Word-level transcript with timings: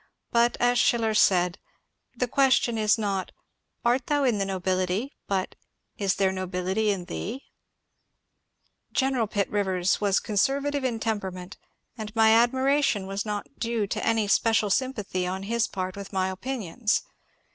But, 0.31 0.57
as 0.59 0.79
Schiller 0.79 1.13
said," 1.13 1.59
The 2.17 2.27
question 2.27 2.75
is 2.79 2.97
not, 2.97 3.31
art 3.85 4.07
thou 4.07 4.23
in 4.23 4.39
the 4.39 4.45
nobility, 4.45 5.13
but, 5.27 5.53
is 5.95 6.15
there 6.15 6.31
nobility 6.31 6.89
in 6.89 7.05
thee?" 7.05 7.43
General 9.01 9.27
Pitt 9.27 9.47
Rivers 9.51 10.01
was 10.01 10.19
conservative 10.19 10.83
in 10.83 10.99
temperament, 10.99 11.57
and 11.99 12.15
my 12.15 12.31
admiration 12.31 13.05
was 13.05 13.27
not 13.27 13.59
due 13.59 13.85
to 13.85 14.03
any 14.03 14.27
special 14.27 14.71
sympathy 14.71 15.27
on 15.27 15.43
his 15.43 15.67
part 15.67 15.95
with 15.95 16.11
my 16.11 16.29
opinions. 16.31 17.03